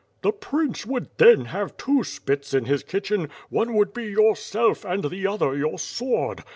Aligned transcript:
"The 0.23 0.31
Prince 0.31 0.83
would 0.87 1.09
then 1.17 1.45
have 1.45 1.77
two 1.77 2.03
spits 2.03 2.55
in 2.55 2.65
his 2.65 2.81
kitchen; 2.81 3.29
one 3.49 3.73
would 3.75 3.93
be 3.93 4.05
yourself, 4.05 4.83
and 4.83 5.03
the 5.03 5.27
other 5.27 5.55
your 5.55 5.77
sword. 5.77 6.43